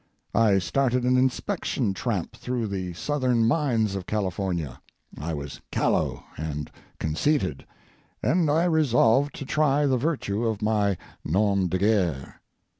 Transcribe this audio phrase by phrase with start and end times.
[0.33, 4.81] I started an inspection tramp through the southern mines of California.
[5.19, 7.67] I was callow and conceited,
[8.23, 12.41] and I resolved to try the virtue of my 'nom de guerre'.